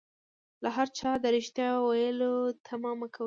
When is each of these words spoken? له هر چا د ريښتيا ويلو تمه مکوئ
له 0.63 0.69
هر 0.75 0.87
چا 0.97 1.09
د 1.23 1.25
ريښتيا 1.35 1.69
ويلو 1.77 2.33
تمه 2.65 2.91
مکوئ 2.99 3.19